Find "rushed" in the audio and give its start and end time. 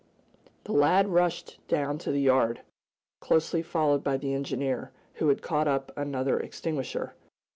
1.09-1.59